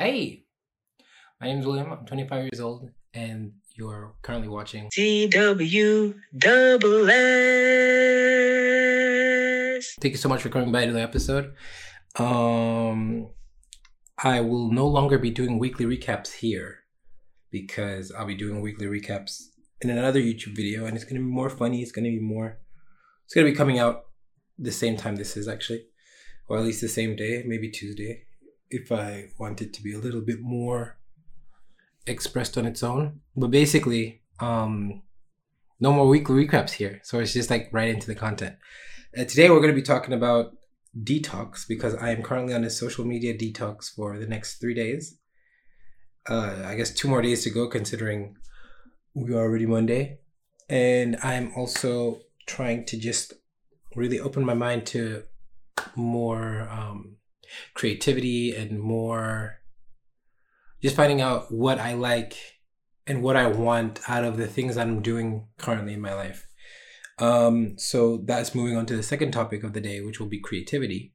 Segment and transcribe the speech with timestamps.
[0.00, 0.44] Hey,
[1.42, 1.92] my name is William.
[1.92, 7.16] I'm 25 years old, and you're currently watching CW double S.
[10.00, 11.52] Thank you so much for coming by to the episode.
[12.16, 13.28] Um,
[14.24, 16.78] I will no longer be doing weekly recaps here
[17.50, 19.48] because I'll be doing weekly recaps
[19.82, 21.82] in another YouTube video, and it's going to be more funny.
[21.82, 22.58] It's going to be more.
[23.26, 24.04] It's going to be coming out
[24.58, 25.88] the same time this is actually,
[26.48, 28.24] or at least the same day, maybe Tuesday,
[28.70, 30.98] if I want it to be a little bit more
[32.06, 33.20] expressed on its own.
[33.36, 35.02] But basically, um,
[35.80, 37.00] no more weekly recaps here.
[37.02, 38.56] So it's just like right into the content.
[39.16, 40.52] Uh, today we're going to be talking about
[40.96, 45.18] detox because I am currently on a social media detox for the next three days.
[46.28, 48.36] Uh, I guess two more days to go, considering
[49.14, 50.18] we are already Monday.
[50.68, 53.32] And I'm also trying to just
[53.96, 55.24] really open my mind to
[55.96, 57.16] more um,
[57.74, 59.60] creativity and more
[60.82, 62.36] just finding out what I like
[63.06, 66.46] and what I want out of the things that I'm doing currently in my life.
[67.18, 70.40] Um, so that's moving on to the second topic of the day, which will be
[70.40, 71.12] creativity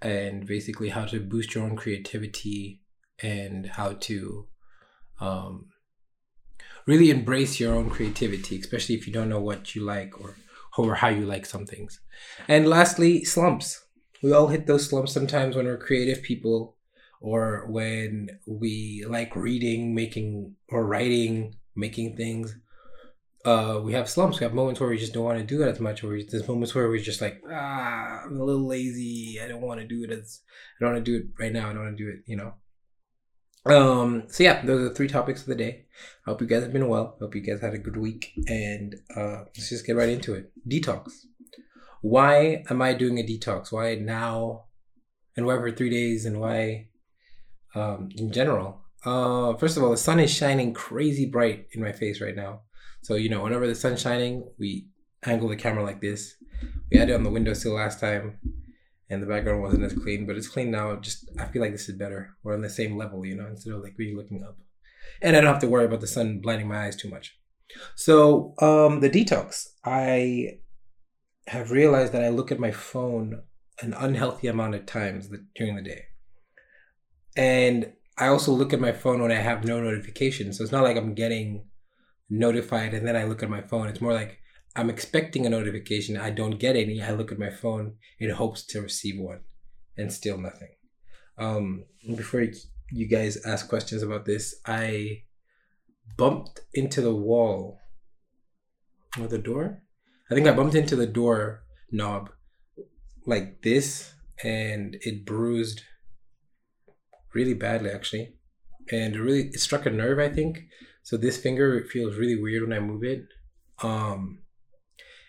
[0.00, 2.82] and basically how to boost your own creativity
[3.20, 4.46] and how to
[5.20, 5.66] um,
[6.86, 10.36] really embrace your own creativity, especially if you don't know what you like or,
[10.76, 12.00] or how you like some things.
[12.46, 13.84] And lastly, slumps.
[14.22, 16.76] We all hit those slumps sometimes when we're creative people
[17.20, 22.56] or when we like reading, making, or writing, making things
[23.44, 24.40] uh, we have slumps.
[24.40, 26.02] We have moments where we just don't want to do it as much.
[26.04, 29.40] Or there's moments where we're just like, ah, I'm a little lazy.
[29.42, 30.40] I don't want to do it as
[30.78, 31.70] I don't want to do it right now.
[31.70, 32.54] I don't want to do it, you know.
[33.64, 34.24] Um.
[34.28, 35.86] So yeah, those are the three topics of the day.
[36.26, 37.16] I hope you guys have been well.
[37.20, 38.32] Hope you guys had a good week.
[38.48, 40.52] And uh, let's just get right into it.
[40.68, 41.12] Detox.
[42.02, 43.72] Why am I doing a detox?
[43.72, 44.64] Why now?
[45.36, 46.24] And why for three days?
[46.24, 46.88] And why,
[47.74, 48.80] um, in general?
[49.04, 52.62] Uh, first of all, the sun is shining crazy bright in my face right now
[53.02, 54.88] so, you know, whenever the sun's shining, we
[55.24, 56.34] angle the camera like this.
[56.90, 58.38] We had it on the windowsill last time
[59.10, 60.96] and the background wasn't as clean, but it's clean now.
[60.96, 62.36] Just, I feel like this is better.
[62.42, 64.58] We're on the same level, you know, instead of like really looking up.
[65.22, 67.38] And I don't have to worry about the sun blinding my eyes too much.
[67.94, 69.66] So, um, the detox.
[69.84, 70.58] I
[71.48, 73.42] have realized that I look at my phone
[73.80, 76.04] an unhealthy amount of times during the day.
[77.36, 80.58] And I also look at my phone when I have no notifications.
[80.58, 81.66] So it's not like I'm getting
[82.28, 83.88] notified and then I look at my phone.
[83.88, 84.38] It's more like
[84.74, 86.16] I'm expecting a notification.
[86.16, 87.00] I don't get any.
[87.00, 89.40] I look at my phone in hopes to receive one
[89.96, 90.74] and still nothing.
[91.38, 91.84] Um,
[92.16, 92.44] before
[92.90, 95.22] you guys ask questions about this, I
[96.16, 97.78] bumped into the wall
[99.18, 99.82] or the door.
[100.30, 102.30] I think I bumped into the door knob
[103.26, 105.82] like this and it bruised
[107.34, 108.34] really badly actually.
[108.90, 110.64] And it really it struck a nerve, I think.
[111.02, 113.26] So this finger feels really weird when I move it.
[113.82, 114.40] Um,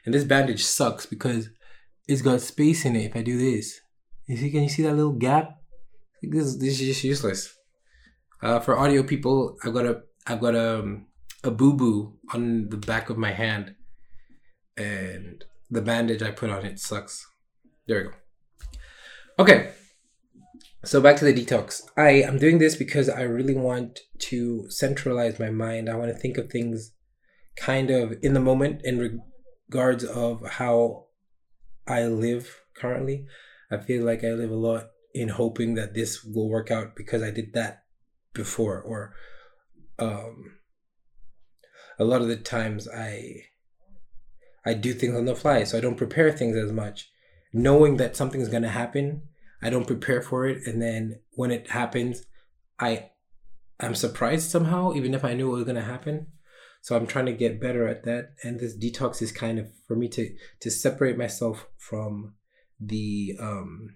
[0.06, 1.50] and this bandage sucks because
[2.08, 3.06] it's got space in it.
[3.06, 3.80] If I do this,
[4.26, 5.62] you see, can you see that little gap?
[6.22, 7.56] This this is just useless.
[8.42, 11.08] Uh, for audio people, I've got a I've got a um,
[11.44, 13.76] a boo boo on the back of my hand,
[14.80, 17.28] and the bandage I put on it sucks.
[17.88, 18.12] There we go.
[19.38, 19.72] Okay,
[20.84, 21.82] so back to the detox.
[21.98, 25.90] I am doing this because I really want to centralize my mind.
[25.90, 26.94] I want to think of things
[27.58, 29.22] kind of in the moment in
[29.70, 31.08] regards of how
[31.88, 33.26] I live currently.
[33.72, 37.22] I feel like I live a lot in hoping that this will work out because
[37.22, 37.84] I did that
[38.34, 39.14] before or
[39.98, 40.60] um
[41.98, 43.42] a lot of the times I
[44.70, 47.10] I do things on the fly so I don't prepare things as much
[47.52, 49.24] knowing that something's going to happen
[49.62, 52.26] I don't prepare for it, and then when it happens,
[52.80, 53.12] I
[53.80, 56.28] I'm surprised somehow, even if I knew it was gonna happen.
[56.82, 59.96] So I'm trying to get better at that, and this detox is kind of for
[59.96, 62.36] me to to separate myself from
[62.80, 63.96] the um,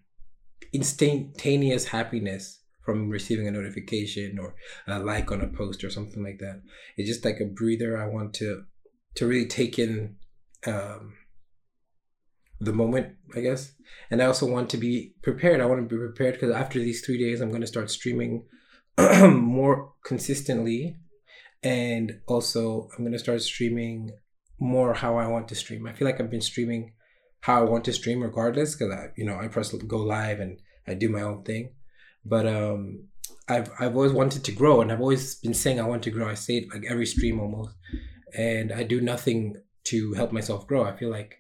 [0.73, 4.55] instantaneous happiness from receiving a notification or
[4.87, 6.61] a like on a post or something like that.
[6.97, 7.97] It's just like a breather.
[7.97, 8.63] I want to
[9.15, 10.17] to really take in
[10.65, 11.13] um,
[12.59, 13.73] the moment, I guess.
[14.09, 15.61] And I also want to be prepared.
[15.61, 18.45] I want to be prepared because after these three days, I'm going to start streaming
[18.97, 20.97] more consistently.
[21.61, 24.11] And also, I'm going to start streaming
[24.59, 25.87] more how I want to stream.
[25.87, 26.93] I feel like I've been streaming
[27.41, 30.59] how I want to stream regardless because I, you know, I press go live and
[30.87, 31.73] I do my own thing.
[32.25, 33.07] But um,
[33.49, 36.29] I've I've always wanted to grow, and I've always been saying I want to grow.
[36.29, 37.75] I say it like every stream almost,
[38.33, 40.83] and I do nothing to help myself grow.
[40.83, 41.39] I feel like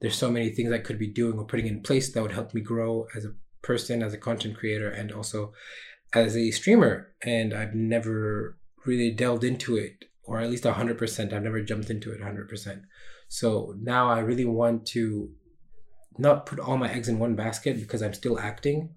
[0.00, 2.54] there's so many things I could be doing or putting in place that would help
[2.54, 5.52] me grow as a person, as a content creator, and also
[6.12, 11.32] as a streamer, and I've never really delved into it, or at least hundred percent.
[11.32, 12.82] I've never jumped into it hundred percent.
[13.28, 15.30] So now I really want to
[16.18, 18.94] not put all my eggs in one basket because I'm still acting,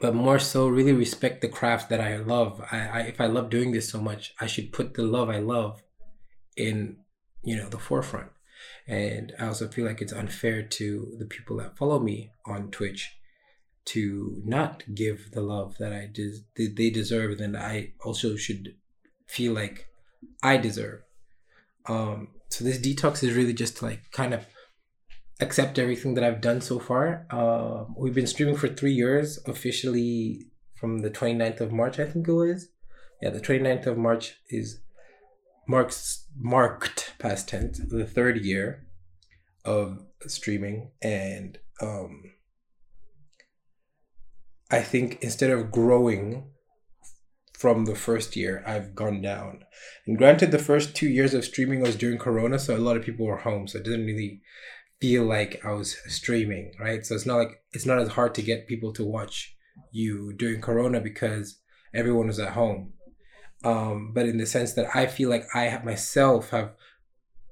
[0.00, 2.64] but more so really respect the craft that I love.
[2.72, 5.38] I, I if I love doing this so much, I should put the love I
[5.38, 5.82] love
[6.56, 6.96] in
[7.42, 8.30] you know the forefront.
[8.86, 13.16] And I also feel like it's unfair to the people that follow me on Twitch
[13.86, 18.74] to not give the love that I des- they deserve, then I also should
[19.26, 19.86] feel like
[20.42, 21.02] I deserve.
[21.86, 24.46] Um, so this detox is really just to like kind of
[25.40, 27.26] accept everything that I've done so far.
[27.30, 32.28] Uh, we've been streaming for three years, officially from the 29th of March, I think
[32.28, 32.68] it was.
[33.22, 34.80] Yeah, the 29th of March is
[35.70, 38.86] marks marked past tense the third year
[39.64, 42.22] of streaming and um
[44.70, 46.50] I think instead of growing
[47.60, 49.64] from the first year, I've gone down.
[50.06, 53.04] And granted, the first two years of streaming was during Corona, so a lot of
[53.04, 54.40] people were home, so it didn't really
[55.00, 57.04] feel like I was streaming, right?
[57.04, 59.56] So it's not like it's not as hard to get people to watch
[59.92, 61.60] you during Corona because
[61.92, 62.94] everyone was at home.
[63.62, 66.72] Um, but in the sense that I feel like I have myself have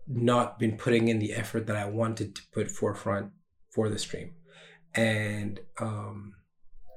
[0.07, 3.33] not been putting in the effort that I wanted to put forefront
[3.71, 4.33] for the stream,
[4.95, 6.35] and um,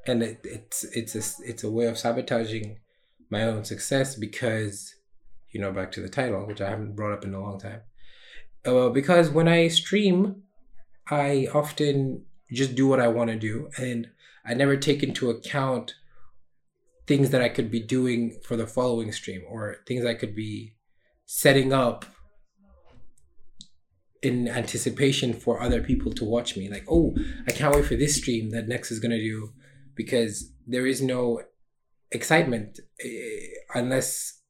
[0.07, 2.79] and it, it's it's a, it's a way of sabotaging
[3.29, 4.95] my own success because
[5.51, 7.81] you know back to the title which i haven't brought up in a long time.
[8.65, 10.43] Uh, because when i stream
[11.09, 14.09] i often just do what i want to do and
[14.45, 15.95] i never take into account
[17.11, 20.75] things that i could be doing for the following stream or things i could be
[21.25, 22.05] setting up
[24.21, 27.13] in anticipation for other people to watch me like oh
[27.47, 29.37] i can't wait for this stream that next is going to do
[29.95, 30.33] because
[30.73, 31.41] there is no
[32.11, 34.41] excitement uh, unless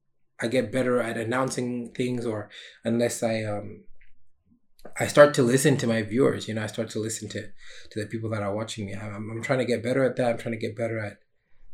[0.42, 2.50] I get better at announcing things or
[2.84, 3.84] unless I um
[5.00, 7.42] I start to listen to my viewers, you know, I start to listen to
[7.92, 8.96] to the people that are watching me.
[8.96, 10.32] I'm, I'm trying to get better at that.
[10.32, 11.20] I'm trying to get better at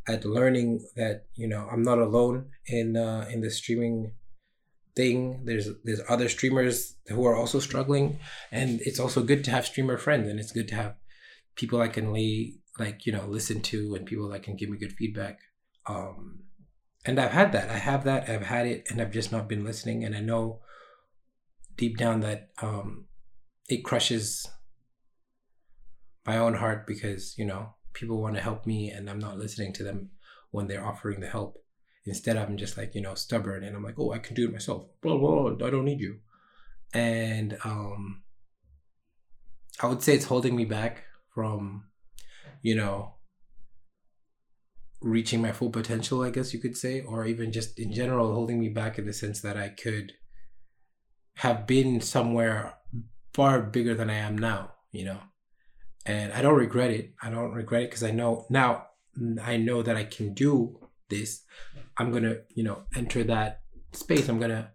[0.07, 4.13] at learning that you know I'm not alone in uh, in the streaming
[4.95, 5.45] thing.
[5.45, 8.19] There's there's other streamers who are also struggling,
[8.51, 10.95] and it's also good to have streamer friends, and it's good to have
[11.55, 14.77] people I can lay like you know listen to and people that can give me
[14.77, 15.39] good feedback.
[15.87, 16.39] Um
[17.05, 17.69] and i've had that.
[17.69, 20.03] I have that i've had it and i've just not been listening.
[20.03, 20.59] And i know
[21.75, 23.05] deep down that um
[23.69, 24.47] it crushes
[26.25, 29.73] my own heart because you know people want to help me and i'm not listening
[29.73, 30.09] to them
[30.51, 31.57] when they're offering the help.
[32.05, 34.53] Instead i'm just like you know stubborn and i'm like oh i can do it
[34.53, 34.85] myself.
[35.01, 35.67] Blah blah, blah.
[35.67, 36.19] I don't need you.
[36.93, 38.23] And um
[39.81, 41.03] i would say it's holding me back
[41.33, 41.87] from
[42.61, 43.13] you know,
[45.01, 48.59] reaching my full potential, I guess you could say, or even just in general holding
[48.59, 50.13] me back in the sense that I could
[51.35, 52.73] have been somewhere
[53.33, 55.19] far bigger than I am now, you know.
[56.07, 57.13] And I don't regret it.
[57.21, 58.87] I don't regret it because I know now
[59.19, 61.43] mm, I know that I can do this.
[61.97, 63.61] I'm to, you know, enter that
[63.91, 64.29] space.
[64.29, 64.71] I'm to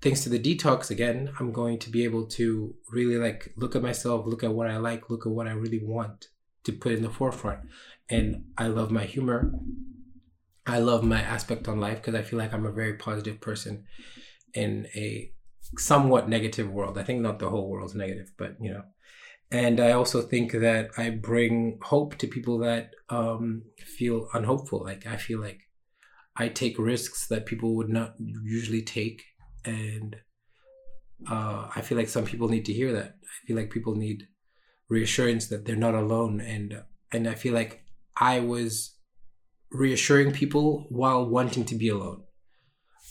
[0.00, 3.82] thanks to the detox again, I'm going to be able to really like look at
[3.82, 6.28] myself, look at what I like, look at what I really want
[6.64, 7.60] to put in the forefront.
[8.08, 9.52] And I love my humor.
[10.66, 13.84] I love my aspect on life because I feel like I'm a very positive person
[14.54, 15.32] in a
[15.78, 16.98] somewhat negative world.
[16.98, 18.82] I think not the whole world's negative, but you know.
[19.50, 24.82] And I also think that I bring hope to people that um, feel unhopeful.
[24.84, 25.60] Like I feel like
[26.36, 29.24] I take risks that people would not usually take,
[29.64, 30.16] and
[31.28, 33.16] uh, I feel like some people need to hear that.
[33.22, 34.28] I feel like people need
[34.88, 37.84] reassurance that they're not alone and and I feel like
[38.16, 38.94] I was
[39.70, 42.22] reassuring people while wanting to be alone.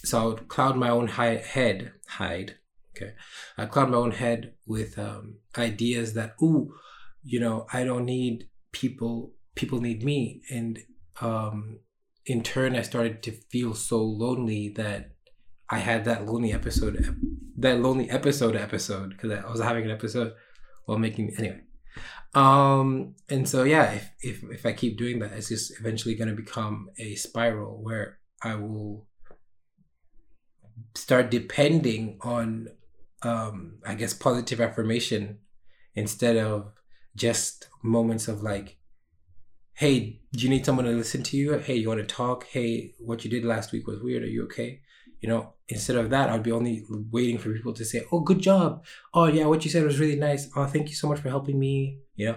[0.04, 2.56] So I would cloud my own head, hide.
[3.00, 3.12] Okay,
[3.56, 6.74] I cloud my own head with um, ideas that, ooh,
[7.22, 9.34] you know, I don't need people.
[9.54, 10.78] People need me, and
[11.20, 11.78] um,
[12.26, 15.12] in turn, I started to feel so lonely that
[15.70, 17.16] I had that lonely episode,
[17.56, 20.34] that lonely episode episode because I was having an episode
[20.86, 21.60] while making anyway.
[22.34, 26.28] Um, and so yeah, if, if if I keep doing that, it's just eventually going
[26.28, 29.06] to become a spiral where I will
[30.94, 32.68] start depending on,
[33.22, 35.38] um, I guess, positive affirmation
[35.94, 36.72] instead of
[37.16, 38.78] just moments of like,
[39.74, 41.58] hey, do you need someone to listen to you?
[41.58, 42.46] Hey, you want to talk?
[42.46, 44.22] Hey, what you did last week was weird.
[44.22, 44.80] Are you okay?
[45.20, 48.38] you know instead of that i'd be only waiting for people to say oh good
[48.38, 48.84] job
[49.14, 51.58] oh yeah what you said was really nice oh thank you so much for helping
[51.58, 52.36] me you know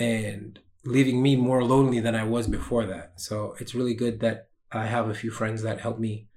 [0.00, 3.12] and leaving me more lonely than I was before that.
[3.16, 6.28] So it's really good that I have a few friends that help me,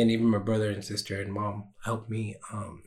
[0.00, 2.82] and even my brother and sister and mom help me um,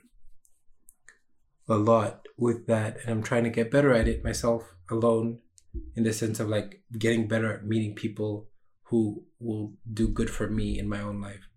[1.67, 2.97] a lot with that.
[3.01, 5.39] And I'm trying to get better at it myself alone,
[5.95, 8.47] in the sense of like getting better at meeting people
[8.83, 11.47] who will do good for me in my own life,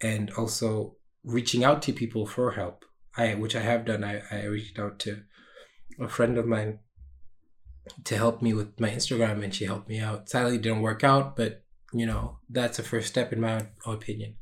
[0.00, 2.84] and also reaching out to people for help.
[3.16, 4.04] I which I have done.
[4.04, 5.22] I, I reached out to
[6.00, 6.78] a friend of mine
[8.04, 10.28] to help me with my Instagram, and she helped me out.
[10.28, 14.36] Sadly, didn't work out, but you know that's a first step in my opinion.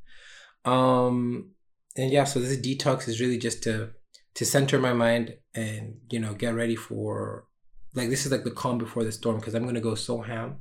[0.65, 1.53] Um,
[1.97, 3.91] and yeah, so this detox is really just to
[4.35, 7.47] to center my mind and you know get ready for
[7.95, 10.59] like this is like the calm before the storm because I'm gonna go so ham,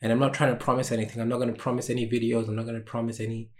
[0.00, 1.20] and I'm not trying to promise anything.
[1.20, 2.48] I'm not gonna promise any videos.
[2.48, 3.50] I'm not gonna promise any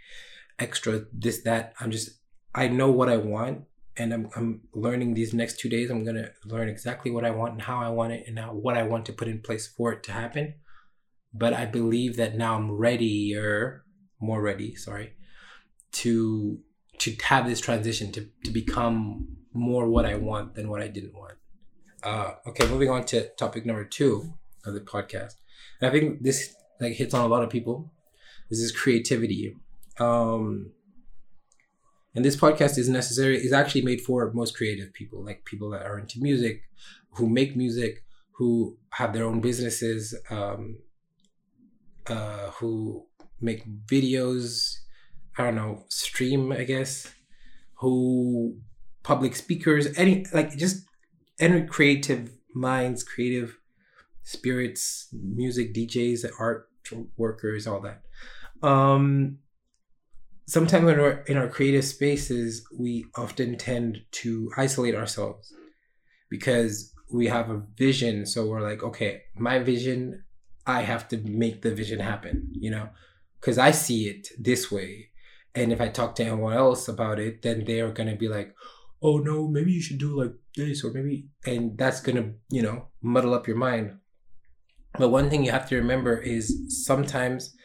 [0.59, 1.73] extra this that.
[1.79, 2.19] I'm just
[2.53, 3.65] I know what I want
[3.97, 7.53] and I'm, I'm learning these next two days i'm to learn exactly what i want
[7.53, 9.93] and how i want it and how, what i want to put in place for
[9.93, 10.55] it to happen
[11.33, 13.83] but i believe that now i'm readier
[14.19, 15.14] more ready sorry
[15.95, 16.59] to
[16.97, 21.13] to have this transition to, to become more what i want than what i didn't
[21.13, 21.33] want.
[22.03, 24.33] Uh, okay moving on to topic number two
[24.65, 25.35] of the podcast.
[25.79, 27.91] And i think this like hits on a lot of people.
[28.49, 29.55] This is creativity.
[29.99, 30.71] Um
[32.13, 35.85] and this podcast is necessary is actually made for most creative people like people that
[35.85, 36.63] are into music
[37.11, 38.03] who make music
[38.37, 40.77] who have their own businesses um,
[42.07, 43.05] uh, who
[43.39, 44.79] make videos
[45.37, 47.13] i don't know stream i guess
[47.75, 48.57] who
[49.03, 50.85] public speakers any like just
[51.39, 53.57] any creative minds creative
[54.23, 56.69] spirits music djs art
[57.17, 58.01] workers all that
[58.67, 59.37] um
[60.47, 65.53] sometimes when we're in our creative spaces, we often tend to isolate ourselves
[66.29, 68.25] because we have a vision.
[68.25, 70.23] So we're like, okay, my vision,
[70.65, 72.89] I have to make the vision happen, you know,
[73.39, 75.09] because I see it this way.
[75.55, 78.53] And if I talk to anyone else about it, then they're to be like,
[79.01, 82.87] oh no, maybe you should do like this, or maybe, and that's to, you know,
[83.01, 83.97] muddle up your mind.
[84.97, 87.55] But one thing you have to remember is sometimes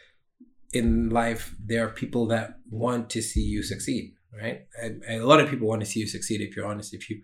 [0.73, 4.61] in life there are people that want to see you succeed right?
[4.81, 7.09] And, and, a lot of people want to see you succeed if you're honest if
[7.09, 7.21] you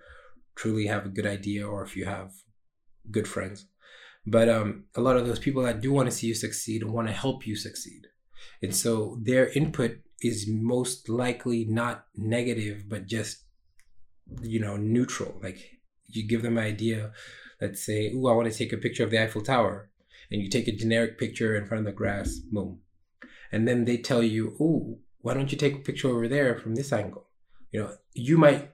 [0.55, 2.31] truly have a good idea or if you have
[3.11, 3.67] good friends.
[4.25, 7.07] But um, a lot of those people that do want to see you succeed want
[7.07, 8.07] to help you succeed.
[8.61, 13.43] And so their input is most likely not negative but just
[14.41, 17.11] you know neutral like you give them an idea
[17.61, 19.89] let's say oh i want to take a picture of the eiffel tower
[20.31, 22.79] and you take a generic picture in front of the grass boom
[23.51, 26.75] and then they tell you, "Oh, why don't you take a picture over there from
[26.75, 27.27] this angle?"
[27.71, 28.71] You know, you might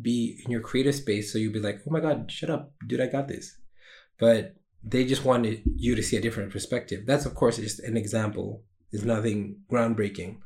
[0.00, 3.00] be in your creative space, so you'll be like, "Oh my god, shut up, dude,
[3.00, 3.56] I got this,"
[4.18, 7.06] but they just wanted you to see a different perspective.
[7.06, 8.64] That's of course just an example.
[8.92, 10.38] It's nothing groundbreaking,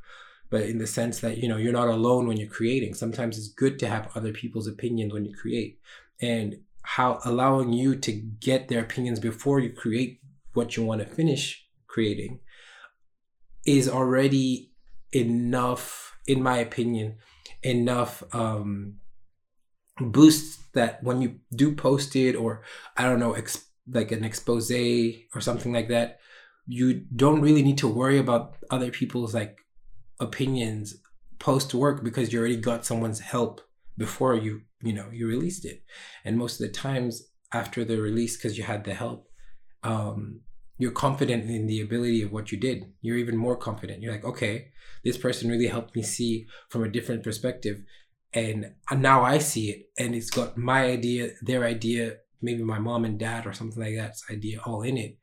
[0.50, 2.94] but in the sense that you know you're not alone when you're creating.
[2.94, 5.80] Sometimes it's good to have other people's opinions when you create,
[6.20, 10.20] and how allowing you to get their opinions before you create
[10.54, 12.38] what you want to finish creating
[13.66, 14.70] is already
[15.12, 17.16] enough, in my opinion,
[17.62, 18.94] enough um,
[20.00, 22.62] boost that when you do post it or
[22.96, 23.36] I don't know,
[23.90, 26.20] like an expose or something like that,
[26.66, 29.58] you don't really need to worry about other people's like
[30.20, 30.96] opinions
[31.38, 33.60] post work because you already got someone's help
[33.96, 35.82] before you you know you released it
[36.24, 39.28] and most of the times after the release because you had the help
[39.82, 40.40] um
[40.78, 42.92] you're confident in the ability of what you did.
[43.00, 44.02] You're even more confident.
[44.02, 44.68] You're like, okay,
[45.04, 47.82] this person really helped me see from a different perspective.
[48.34, 49.90] And now I see it.
[49.98, 53.96] And it's got my idea, their idea, maybe my mom and dad or something like
[53.96, 55.16] that's idea all in it.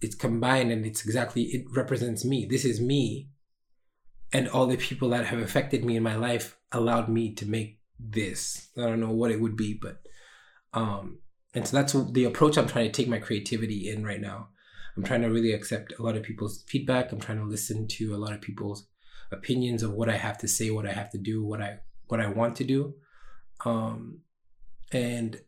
[0.00, 2.46] It's combined and it's exactly, it represents me.
[2.46, 3.28] This is me.
[4.32, 7.80] And all the people that have affected me in my life allowed me to make
[7.98, 8.68] this.
[8.76, 10.02] I don't know what it would be, but,
[10.74, 11.20] um,
[11.54, 14.48] and so that's the approach I'm trying to take my creativity in right now
[14.96, 17.12] I'm trying to really accept a lot of people's feedback.
[17.12, 18.86] I'm trying to listen to a lot of people's
[19.30, 22.20] opinions of what I have to say, what I have to do, what I what
[22.20, 22.94] I want to do.
[23.64, 24.20] Um,
[24.92, 25.40] and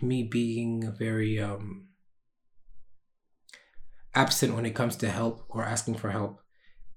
[0.00, 1.88] me being a very um,
[4.14, 6.40] absent when it comes to help or asking for help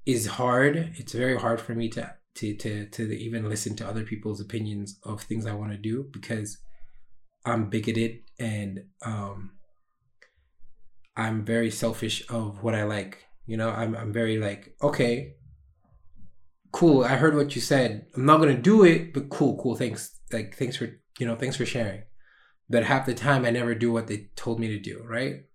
[0.05, 0.93] is hard.
[0.95, 4.99] It's very hard for me to to to to even listen to other people's opinions
[5.03, 6.57] of things I want to do because
[7.45, 9.51] I'm bigoted and um,
[11.15, 13.25] I'm very selfish of what I like.
[13.45, 15.33] You know, I'm I'm very like, okay,
[16.71, 17.03] cool.
[17.03, 18.07] I heard what you said.
[18.15, 19.75] I'm not gonna do it, but cool, cool.
[19.75, 20.19] Thanks.
[20.31, 22.03] Like, thanks for you know, thanks for sharing.
[22.69, 25.03] But half the time, I never do what they told me to do.
[25.03, 25.46] Right?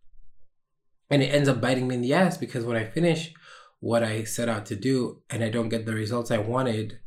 [1.13, 3.35] And it ends up biting me in the ass because when I finish
[3.81, 7.01] what I set out to do and I don't get the results I wanted,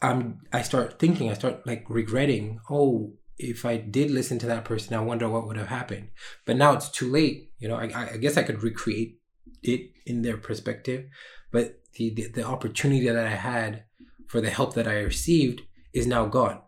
[0.00, 4.64] I'm I start thinking, I start like regretting, oh, if I did listen to that
[4.64, 6.08] person, I wonder what would have happened.
[6.46, 7.52] But now it's too late.
[7.58, 9.18] You know, I, I guess I could recreate
[9.62, 11.04] it in their perspective,
[11.52, 13.84] but the, the, the opportunity that I had
[14.26, 16.62] for the help that I received is now gone.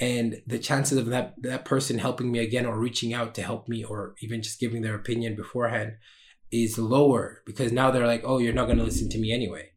[0.00, 3.68] And the chances of that that person helping me again or reaching out to help
[3.68, 5.92] me or even just giving their opinion beforehand
[6.50, 9.68] is lower because now they're like, oh, you're not going to listen to me anyway.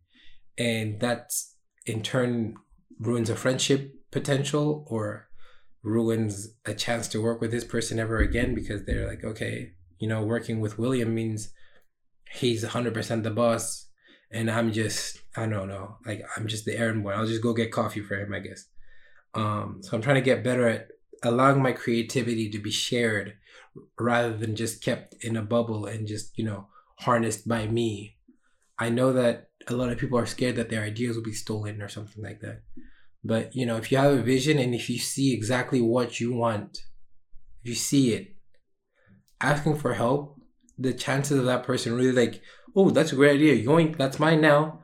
[0.57, 2.55] And that's in turn
[2.99, 5.27] ruins a friendship potential or
[5.83, 10.07] ruins a chance to work with this person ever again because they're like, okay, you
[10.07, 11.51] know, working with William means
[12.31, 13.89] he's 100% the boss
[14.31, 17.11] and I'm just, I don't know, like I'm just the errand boy.
[17.11, 18.65] I'll just go get coffee for him, I guess.
[19.35, 20.89] Um, so I'm trying to get better at
[21.23, 23.35] allowing my creativity to be shared
[23.99, 26.67] rather than just kept in a bubble and just, you know,
[26.99, 28.17] harnessed by me.
[28.77, 31.81] I know that a lot of people are scared that their ideas will be stolen
[31.81, 32.61] or something like that.
[33.23, 36.33] But, you know, if you have a vision and if you see exactly what you
[36.33, 36.79] want,
[37.63, 38.35] if you see it,
[39.39, 40.39] asking for help,
[40.77, 42.41] the chances of that person really like,
[42.75, 44.81] oh, that's a great idea, yoink, that's mine now,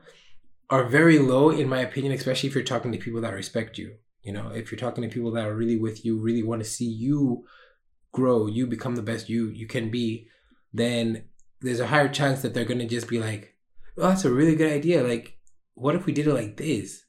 [0.70, 3.96] are very low, in my opinion, especially if you're talking to people that respect you.
[4.22, 6.68] You know, if you're talking to people that are really with you, really want to
[6.68, 7.44] see you
[8.12, 10.28] grow, you become the best you you can be,
[10.72, 11.24] then
[11.60, 13.54] there's a higher chance that they're gonna just be like,
[13.96, 15.02] oh, that's a really good idea.
[15.02, 15.38] Like,
[15.74, 17.04] what if we did it like this?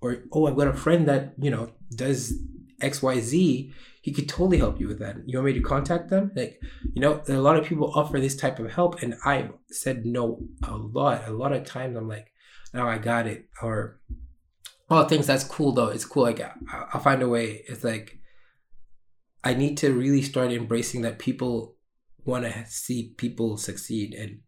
[0.00, 2.34] Or oh, I've got a friend that you know does
[2.80, 3.72] X Y Z.
[4.02, 5.16] He could totally help you with that.
[5.24, 6.30] You want me to contact them?
[6.36, 6.60] Like,
[6.92, 10.40] you know, a lot of people offer this type of help, and I said no
[10.62, 11.26] a lot.
[11.26, 12.30] A lot of times, I'm like,
[12.74, 14.00] no, I got it, or
[14.94, 15.88] all things that's cool though.
[15.88, 16.24] It's cool.
[16.24, 16.40] Like
[16.72, 17.64] I'll find a way.
[17.68, 18.18] It's like
[19.42, 21.76] I need to really start embracing that people
[22.24, 24.40] want to see people succeed, and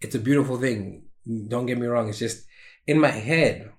[0.00, 1.04] it's a beautiful thing.
[1.48, 2.08] Don't get me wrong.
[2.08, 2.46] It's just
[2.86, 3.70] in my head.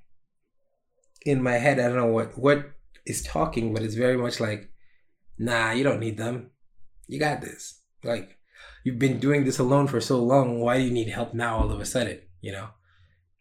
[1.25, 2.71] In my head, I don't know what what
[3.05, 4.71] is talking, but it's very much like,
[5.37, 6.51] nah, you don't need them.
[7.07, 7.81] You got this.
[8.03, 8.37] Like
[8.83, 10.59] you've been doing this alone for so long.
[10.59, 12.19] Why do you need help now all of a sudden?
[12.41, 12.67] You know.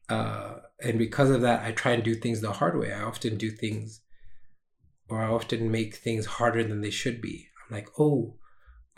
[0.09, 2.93] Uh, and because of that, I try and do things the hard way.
[2.93, 4.01] I often do things,
[5.09, 7.49] or I often make things harder than they should be.
[7.69, 8.35] I'm like, oh,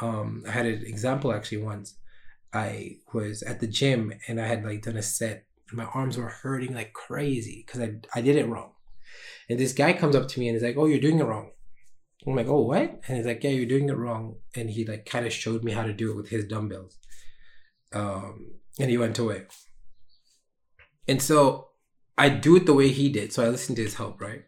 [0.00, 1.96] um, I had an example actually once.
[2.52, 6.16] I was at the gym and I had like done a set, and my arms
[6.16, 8.72] were hurting like crazy because I I did it wrong.
[9.48, 11.50] And this guy comes up to me and he's like, "Oh, you're doing it wrong."
[12.26, 15.04] I'm like, "Oh, what?" And he's like, "Yeah, you're doing it wrong." And he like
[15.04, 16.96] kind of showed me how to do it with his dumbbells.
[17.92, 19.42] Um, and he went away.
[21.06, 21.68] And so
[22.16, 23.32] I do it the way he did.
[23.32, 24.44] So I listened to his help, right?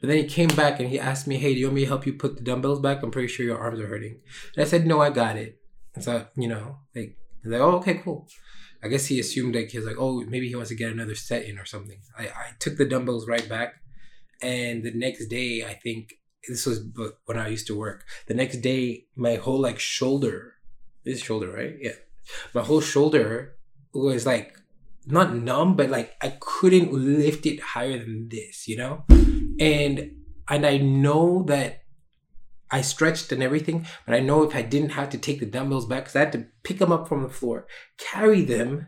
[0.00, 1.86] But then he came back and he asked me, Hey, do you want me to
[1.86, 3.02] help you put the dumbbells back?
[3.02, 4.20] I'm pretty sure your arms are hurting.
[4.56, 5.60] And I said, No, I got it.
[5.94, 8.28] And so, you know, like, like, Oh, okay, cool.
[8.82, 11.14] I guess he assumed like he was like, Oh, maybe he wants to get another
[11.14, 11.98] set in or something.
[12.18, 13.74] I, I took the dumbbells right back.
[14.42, 16.14] And the next day, I think
[16.48, 16.80] this was
[17.26, 18.06] when I used to work.
[18.26, 20.54] The next day, my whole like shoulder,
[21.04, 21.74] this shoulder, right?
[21.78, 21.92] Yeah.
[22.54, 23.56] My whole shoulder
[23.92, 24.54] was like
[25.06, 29.04] not numb, but like I couldn't lift it higher than this, you know?
[29.58, 30.12] And
[30.48, 31.82] and I know that
[32.70, 35.86] I stretched and everything, but I know if I didn't have to take the dumbbells
[35.86, 37.66] back, because I had to pick them up from the floor,
[37.98, 38.86] carry them,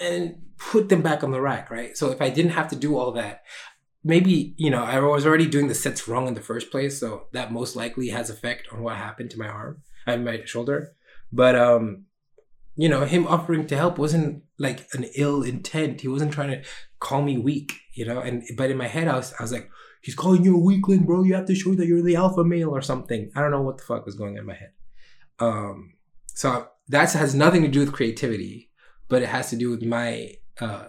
[0.00, 1.96] and put them back on the rack, right?
[1.96, 3.42] So if I didn't have to do all that,
[4.02, 7.28] maybe, you know, I was already doing the sets wrong in the first place, so
[7.32, 10.94] that most likely has effect on what happened to my arm and my shoulder.
[11.32, 12.06] But um
[12.76, 16.00] you know, him offering to help wasn't like an ill intent.
[16.00, 16.62] He wasn't trying to
[17.00, 18.20] call me weak, you know.
[18.20, 21.04] And but in my head, I was, I was like, he's calling you a weakling,
[21.04, 21.22] bro.
[21.22, 23.30] You have to show that you're the alpha male or something.
[23.34, 24.72] I don't know what the fuck was going on in my head.
[25.38, 25.94] Um,
[26.26, 28.70] so that has nothing to do with creativity,
[29.08, 30.88] but it has to do with my uh,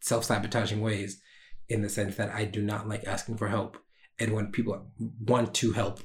[0.00, 1.20] self sabotaging ways,
[1.68, 3.78] in the sense that I do not like asking for help,
[4.18, 4.86] and when people
[5.20, 6.00] want to help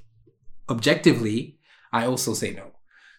[0.70, 1.58] objectively,
[1.92, 2.72] I also say no.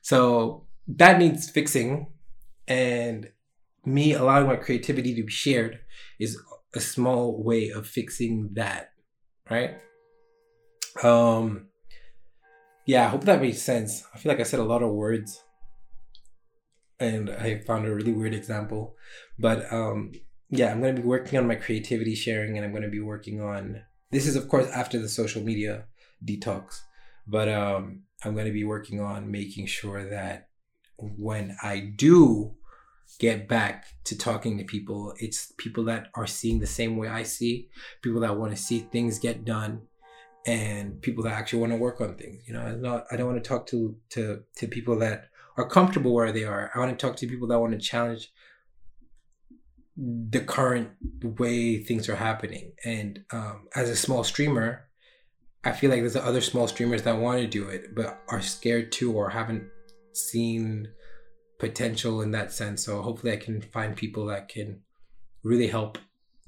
[0.03, 2.09] So that needs fixing
[2.67, 3.31] and
[3.85, 5.81] me allowing my creativity to be shared
[6.19, 6.39] is
[6.75, 8.93] a small way of fixing that
[9.49, 9.79] right?
[11.03, 11.67] Um
[12.87, 14.05] yeah i hope that makes sense.
[14.15, 15.43] I feel like i said a lot of words
[17.01, 18.95] and i found a really weird example
[19.39, 20.13] but um
[20.51, 23.01] yeah i'm going to be working on my creativity sharing and i'm going to be
[23.01, 25.85] working on this is of course after the social media
[26.25, 26.81] detox
[27.27, 30.50] but um i'm going to be working on making sure that
[31.17, 32.55] when I do
[33.19, 37.23] get back to talking to people, it's people that are seeing the same way I
[37.23, 37.69] see,
[38.03, 39.83] people that want to see things get done,
[40.47, 42.43] and people that actually want to work on things.
[42.47, 45.69] You know, I not I don't want to talk to to to people that are
[45.69, 46.71] comfortable where they are.
[46.75, 48.33] I want to talk to people that want to challenge
[49.97, 50.91] the current
[51.39, 52.73] way things are happening.
[52.85, 54.89] And um, as a small streamer,
[55.63, 58.93] I feel like there's other small streamers that want to do it, but are scared
[58.93, 59.65] to or haven't
[60.13, 60.89] seen
[61.59, 62.85] potential in that sense.
[62.85, 64.81] So hopefully, I can find people that can
[65.43, 65.99] really help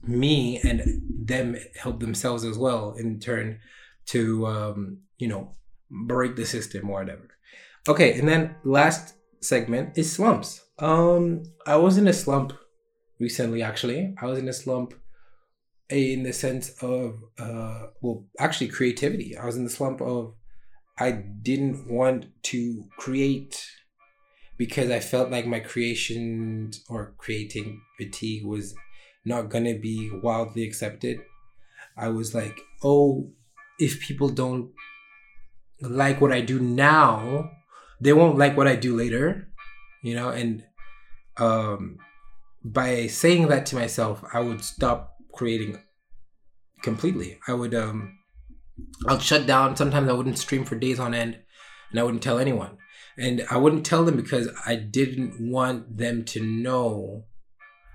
[0.03, 3.61] me and them help themselves as well in turn
[4.07, 5.53] to um, you know
[5.91, 7.29] break the system or whatever.
[7.89, 10.65] Okay, and then last segment is slumps.
[10.79, 12.53] Um, I was in a slump
[13.21, 13.63] recently.
[13.63, 14.95] Actually, I was in a slump
[15.89, 19.37] in the sense of uh, well, actually creativity.
[19.37, 20.35] I was in the slump of
[20.99, 23.67] I didn't want to create
[24.59, 28.75] because I felt like my creation or creating fatigue was
[29.25, 31.21] not gonna be wildly accepted.
[31.97, 33.31] I was like, oh,
[33.79, 34.71] if people don't
[35.81, 37.51] like what I do now,
[38.01, 39.49] they won't like what I do later,
[40.03, 40.29] you know.
[40.31, 40.65] And
[41.37, 41.99] um,
[42.65, 45.79] by saying that to myself, I would stop creating
[46.83, 47.39] completely.
[47.49, 48.19] I would um,
[49.09, 49.77] I'd shut down.
[49.77, 51.39] Sometimes I wouldn't stream for days on end,
[51.91, 52.79] and I wouldn't tell anyone.
[53.19, 57.25] And I wouldn't tell them because I didn't want them to know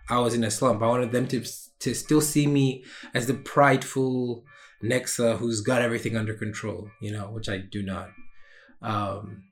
[0.09, 0.81] I was in a slump.
[0.81, 1.43] I wanted them to
[1.79, 4.43] to still see me as the prideful
[4.83, 8.09] Nexuh who's got everything under control, you know, which I do not.
[8.81, 9.43] Um,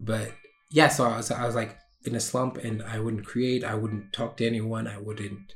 [0.00, 0.32] but
[0.70, 3.64] yeah, so I was I was like in a slump, and I wouldn't create.
[3.64, 4.86] I wouldn't talk to anyone.
[4.86, 5.54] I wouldn't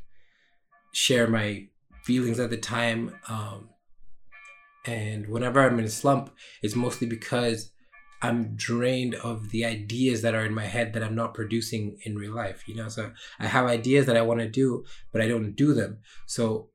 [0.93, 1.67] share my
[2.05, 3.17] feelings at the time.
[3.29, 3.71] Um,
[4.85, 7.71] and whenever I'm in a slump, it's mostly because
[8.21, 12.17] I'm drained of the ideas that are in my head that I'm not producing in
[12.17, 12.69] real life.
[12.69, 15.75] You know, so I have ideas that I want to do, but I don't do
[15.75, 15.99] them.
[16.27, 16.71] So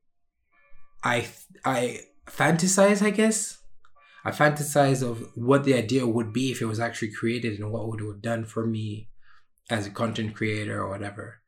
[1.02, 1.26] I
[1.64, 3.58] I fantasize, I guess.
[4.24, 7.88] I fantasize of what the idea would be if it was actually created and what
[7.88, 9.08] would it have done for me
[9.70, 11.40] as a content creator or whatever.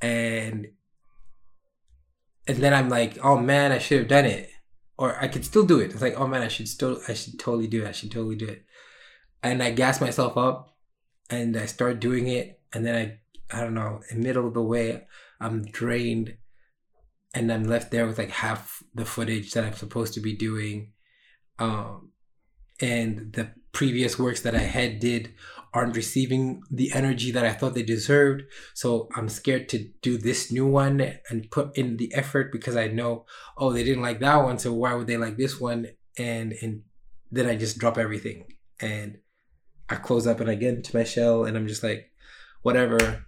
[0.00, 0.68] And
[2.46, 4.50] and then I'm like, oh man, I should have done it.
[4.98, 5.90] Or I could still do it.
[5.92, 7.88] It's like, oh man, I should still I should totally do it.
[7.88, 8.64] I should totally do it
[9.42, 10.76] and I gas myself up
[11.28, 13.18] and I start doing it and then I
[13.54, 15.06] I don't know, in middle of the way
[15.38, 16.36] I'm drained
[17.34, 20.92] and I'm left there with like half the footage that I'm supposed to be doing.
[21.58, 22.12] Um
[22.80, 25.34] and the previous works that I had did
[25.74, 28.42] aren't receiving the energy that I thought they deserved.
[28.74, 32.88] So I'm scared to do this new one and put in the effort because I
[32.88, 33.24] know,
[33.56, 35.88] oh, they didn't like that one, so why would they like this one?
[36.18, 36.82] And and
[37.30, 38.44] then I just drop everything.
[38.80, 39.18] And
[39.88, 42.10] I close up and I get into my shell and I'm just like,
[42.62, 43.24] whatever.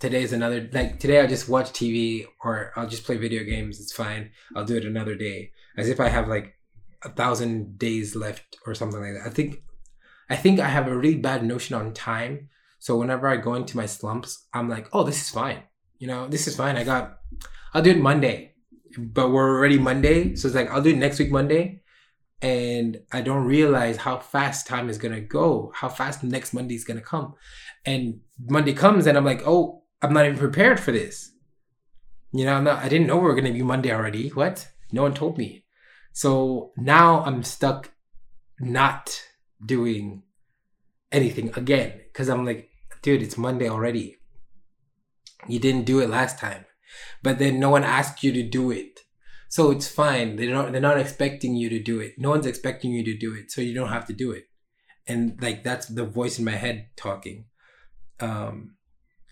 [0.00, 3.80] Today's another like today I'll just watch TV or I'll just play video games.
[3.80, 4.30] It's fine.
[4.54, 5.52] I'll do it another day.
[5.76, 6.56] As if I have like
[7.02, 9.26] a thousand days left or something like that.
[9.26, 9.62] I think
[10.30, 12.48] I think I have a really bad notion on time.
[12.78, 15.62] So whenever I go into my slumps, I'm like, oh, this is fine.
[15.98, 16.76] You know, this is fine.
[16.76, 17.18] I got
[17.74, 18.54] I'll do it Monday.
[18.96, 20.34] But we're already Monday.
[20.36, 21.82] So it's like I'll do it next week Monday
[22.40, 26.84] and I don't realize how fast time is gonna go, how fast next Monday is
[26.84, 27.34] gonna come.
[27.84, 31.32] And Monday comes and I'm like, oh, I'm not even prepared for this.
[32.32, 34.28] You know, not, I didn't know we were gonna be Monday already.
[34.30, 34.68] What?
[34.92, 35.64] No one told me.
[36.12, 37.90] So now I'm stuck
[38.60, 39.22] not
[39.64, 40.22] doing
[41.12, 42.00] anything again.
[42.12, 42.70] Cause I'm like,
[43.02, 44.16] dude, it's Monday already.
[45.46, 46.64] You didn't do it last time.
[47.22, 49.00] But then no one asked you to do it.
[49.48, 50.36] So it's fine.
[50.36, 52.14] They're not they're not expecting you to do it.
[52.18, 54.44] No one's expecting you to do it, so you don't have to do it.
[55.06, 57.46] And like that's the voice in my head talking.
[58.20, 58.74] Um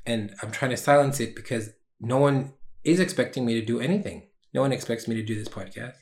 [0.06, 4.28] and I'm trying to silence it because no one is expecting me to do anything.
[4.54, 5.96] No one expects me to do this podcast.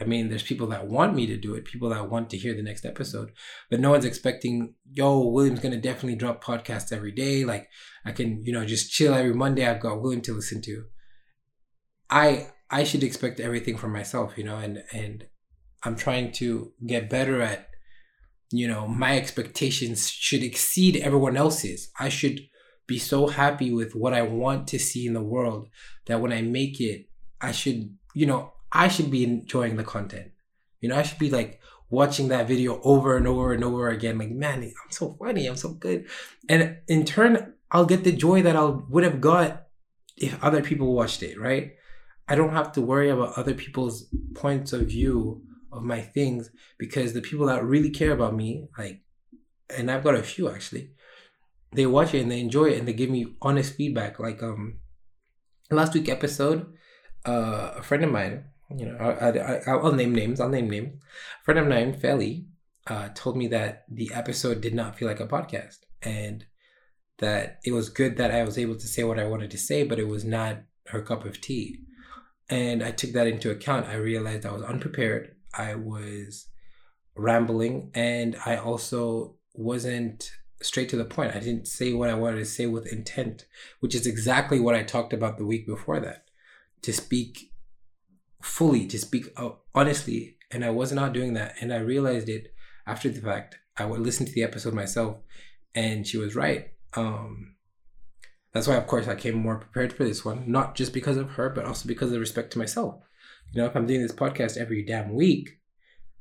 [0.00, 2.54] I mean, there's people that want me to do it, people that want to hear
[2.54, 3.32] the next episode,
[3.70, 7.44] but no one's expecting, yo, William's gonna definitely drop podcasts every day.
[7.44, 7.68] Like
[8.04, 9.66] I can, you know, just chill every Monday.
[9.66, 10.84] I've got William to listen to.
[12.08, 15.26] I I should expect everything from myself, you know, and and
[15.82, 17.70] I'm trying to get better at
[18.52, 21.90] you know, my expectations should exceed everyone else's.
[21.98, 22.40] I should
[22.86, 25.68] be so happy with what I want to see in the world
[26.06, 27.06] that when I make it,
[27.40, 30.32] I should, you know, I should be enjoying the content.
[30.80, 34.18] You know, I should be like watching that video over and over and over again.
[34.18, 35.46] Like, man, I'm so funny.
[35.46, 36.06] I'm so good.
[36.48, 39.66] And in turn, I'll get the joy that I would have got
[40.16, 41.72] if other people watched it, right?
[42.28, 47.12] I don't have to worry about other people's points of view of my things because
[47.12, 49.02] the people that really care about me, like,
[49.68, 50.92] and I've got a few actually,
[51.72, 54.18] they watch it and they enjoy it and they give me honest feedback.
[54.18, 54.78] Like, um,
[55.70, 56.72] last week episode,
[57.26, 58.44] uh, a friend of mine,
[58.76, 60.40] you know, I, I, I'll name names.
[60.40, 60.94] I'll name names.
[61.40, 62.46] A friend of mine, Feli,
[62.86, 65.78] uh, told me that the episode did not feel like a podcast.
[66.02, 66.44] and
[67.20, 69.84] that it was good that I was able to say what I wanted to say,
[69.84, 71.80] but it was not her cup of tea.
[72.48, 73.86] And I took that into account.
[73.86, 75.36] I realized I was unprepared.
[75.54, 76.48] I was
[77.14, 81.36] rambling, and I also wasn't straight to the point.
[81.36, 83.46] I didn't say what I wanted to say with intent,
[83.80, 86.24] which is exactly what I talked about the week before that.
[86.82, 87.49] To speak
[88.42, 89.26] fully, to speak
[89.74, 91.54] honestly, and I was not doing that.
[91.60, 92.52] And I realized it
[92.86, 93.56] after the fact.
[93.76, 95.18] I would listen to the episode myself,
[95.74, 96.72] and she was right.
[96.94, 97.54] Um,
[98.52, 101.30] that's why, of course, I came more prepared for this one, not just because of
[101.30, 103.02] her, but also because of respect to myself.
[103.52, 105.60] You know, if I'm doing this podcast every damn week,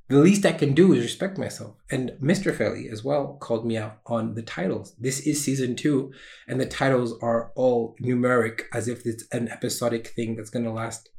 [0.10, 1.76] the least I can do is respect myself.
[1.92, 2.56] And Mr.
[2.56, 4.96] Felly as well called me out on the titles.
[5.00, 6.12] This is season two,
[6.48, 10.72] and the titles are all numeric as if it's an episodic thing that's going to
[10.72, 11.10] last,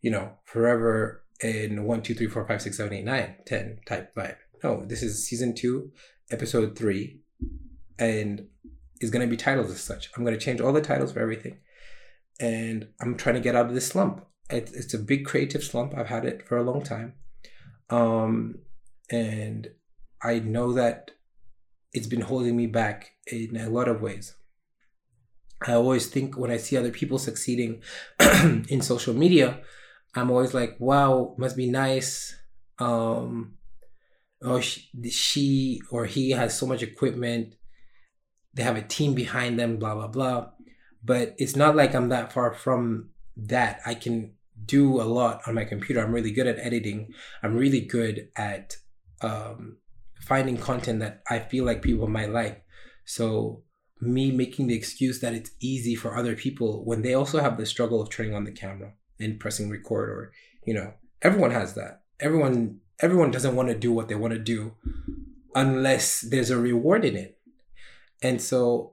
[0.00, 4.14] you know, forever in one, two, three, four, five, six, seven, eight, nine, ten type
[4.14, 4.36] vibe.
[4.62, 5.92] No, this is season two,
[6.30, 7.20] episode three,
[7.98, 8.46] and
[9.00, 10.10] is going to be titled as such.
[10.16, 11.58] I'm going to change all the titles for everything.
[12.40, 14.24] And I'm trying to get out of this slump.
[14.50, 15.94] It, it's a big creative slump.
[15.96, 17.14] I've had it for a long time.
[17.90, 18.56] Um,
[19.10, 19.68] and
[20.22, 21.12] I know that
[21.92, 24.34] it's been holding me back in a lot of ways.
[25.66, 27.82] I always think when I see other people succeeding
[28.20, 29.60] in social media,
[30.14, 32.34] I'm always like, wow, must be nice.
[32.78, 33.54] Um,
[34.42, 37.54] oh, she, she or he has so much equipment.
[38.54, 40.50] They have a team behind them, blah, blah, blah.
[41.04, 43.80] But it's not like I'm that far from that.
[43.86, 46.02] I can do a lot on my computer.
[46.02, 47.12] I'm really good at editing.
[47.42, 48.76] I'm really good at
[49.20, 49.78] um,
[50.20, 52.64] finding content that I feel like people might like.
[53.04, 53.62] So
[54.00, 57.66] me making the excuse that it's easy for other people when they also have the
[57.66, 60.32] struggle of turning on the camera and pressing record or
[60.64, 64.38] you know everyone has that everyone everyone doesn't want to do what they want to
[64.38, 64.74] do
[65.54, 67.38] unless there's a reward in it
[68.22, 68.92] and so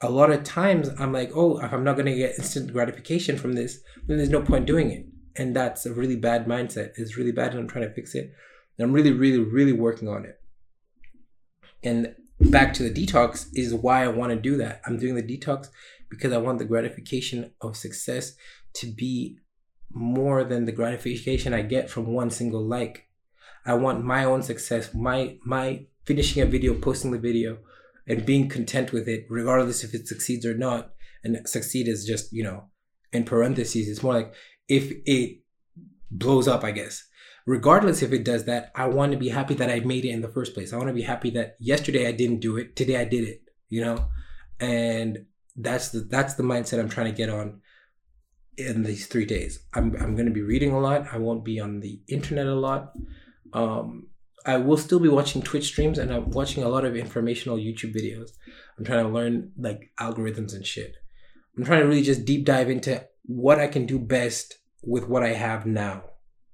[0.00, 3.36] a lot of times I'm like, oh, if I'm not going to get instant gratification
[3.36, 5.06] from this, then there's no point doing it.
[5.36, 6.92] And that's a really bad mindset.
[6.96, 8.32] It's really bad, and I'm trying to fix it.
[8.76, 10.40] And I'm really, really, really working on it.
[11.82, 14.80] And back to the detox is why I want to do that.
[14.86, 15.68] I'm doing the detox
[16.08, 18.34] because I want the gratification of success
[18.74, 19.38] to be
[19.90, 23.08] more than the gratification I get from one single like.
[23.64, 27.58] I want my own success, my my finishing a video, posting the video,
[28.06, 30.92] and being content with it, regardless if it succeeds or not.
[31.24, 32.64] And succeed is just, you know,
[33.12, 33.88] in parentheses.
[33.88, 34.32] It's more like
[34.68, 35.40] if it
[36.10, 37.04] blows up, I guess.
[37.44, 40.20] Regardless if it does that, I want to be happy that I made it in
[40.20, 40.72] the first place.
[40.72, 43.42] I want to be happy that yesterday I didn't do it, today I did it,
[43.68, 44.06] you know?
[44.60, 47.60] And that's the that's the mindset I'm trying to get on
[48.58, 49.60] in these three days.
[49.74, 51.06] I'm I'm gonna be reading a lot.
[51.12, 52.92] I won't be on the internet a lot.
[53.52, 54.08] Um,
[54.44, 57.94] I will still be watching Twitch streams and I'm watching a lot of informational YouTube
[57.94, 58.30] videos.
[58.78, 60.96] I'm trying to learn like algorithms and shit.
[61.56, 65.22] I'm trying to really just deep dive into what I can do best with what
[65.22, 66.04] I have now.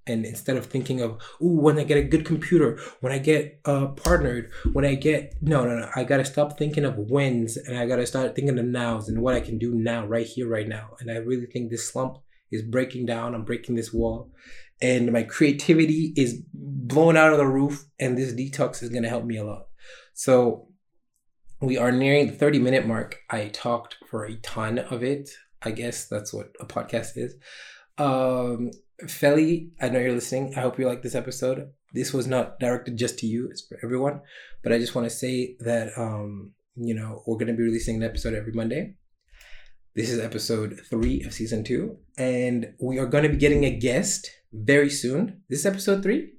[0.06, 1.12] And instead of thinking of,
[1.42, 5.34] ooh, when I get a good computer, when I get uh, partnered, when I get,
[5.40, 5.90] no, no, no.
[5.96, 9.08] I got to stop thinking of wins and I got to start thinking of nows
[9.08, 10.90] and what I can do now, right here, right now.
[11.00, 12.18] And I really think this slump
[12.50, 13.34] is breaking down.
[13.34, 14.30] I'm breaking this wall
[14.80, 19.24] and my creativity is blown out of the roof and this detox is to help
[19.24, 19.66] me a lot
[20.12, 20.68] so
[21.60, 25.30] we are nearing the 30 minute mark i talked for a ton of it
[25.62, 27.36] i guess that's what a podcast is
[27.98, 28.70] um
[29.08, 30.54] Felly, I know you're listening.
[30.56, 31.70] I hope you like this episode.
[31.92, 34.20] This was not directed just to you, it's for everyone.
[34.62, 38.02] But I just want to say that um, you know, we're gonna be releasing an
[38.02, 38.96] episode every Monday.
[39.94, 44.28] This is episode three of season two, and we are gonna be getting a guest
[44.52, 45.42] very soon.
[45.48, 46.32] This is episode three.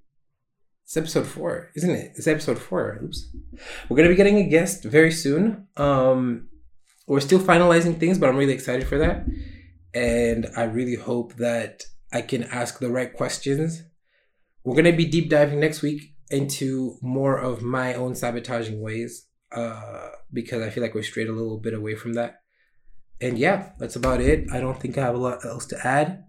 [0.83, 2.11] It's episode four, isn't it?
[2.15, 2.99] It's episode four.
[3.03, 3.35] Oops.
[3.89, 5.67] We're gonna be getting a guest very soon.
[5.77, 6.49] Um,
[7.07, 9.25] we're still finalizing things, but I'm really excited for that,
[9.95, 13.83] and I really hope that I can ask the right questions.
[14.63, 20.09] We're gonna be deep diving next week into more of my own sabotaging ways, uh,
[20.31, 22.41] because I feel like we're strayed a little bit away from that.
[23.21, 24.51] And yeah, that's about it.
[24.51, 26.25] I don't think I have a lot else to add.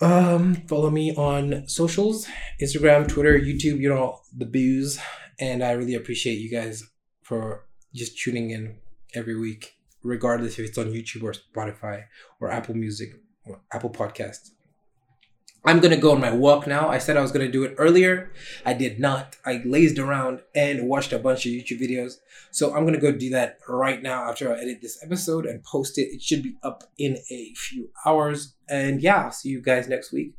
[0.00, 2.26] Um, follow me on socials,
[2.60, 4.98] Instagram, Twitter, YouTube, you know, the booze.
[5.38, 6.84] And I really appreciate you guys
[7.22, 8.76] for just tuning in
[9.14, 9.74] every week,
[10.04, 12.04] regardless if it's on YouTube or Spotify
[12.40, 13.14] or Apple Music
[13.46, 14.50] or Apple Podcasts.
[15.66, 16.90] I'm gonna go on my walk now.
[16.90, 18.32] I said I was gonna do it earlier.
[18.66, 19.36] I did not.
[19.46, 22.18] I lazed around and watched a bunch of YouTube videos.
[22.50, 25.96] So I'm gonna go do that right now after I edit this episode and post
[25.96, 26.08] it.
[26.12, 28.54] It should be up in a few hours.
[28.68, 30.34] And yeah, I'll see you guys next week.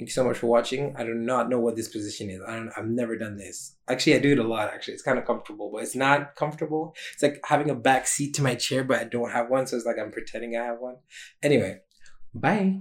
[0.00, 0.96] Thank you so much for watching.
[0.96, 2.40] I do not know what this position is.
[2.48, 2.72] I don't.
[2.74, 3.76] I've never done this.
[3.86, 4.72] Actually, I do it a lot.
[4.72, 6.94] Actually, it's kind of comfortable, but it's not comfortable.
[7.12, 9.76] It's like having a back seat to my chair, but I don't have one, so
[9.76, 10.96] it's like I'm pretending I have one.
[11.42, 11.80] Anyway,
[12.32, 12.80] bye.